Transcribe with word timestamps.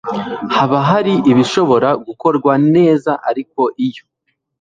haba 0.55 0.79
hari 0.89 1.13
ibishobora 1.31 1.89
gukorwa 2.05 2.53
neza 2.75 3.11
ariko 3.29 3.61
iyo 3.87 4.03